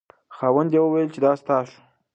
[0.35, 1.79] خاوند یې وویل چې دا ستا شو.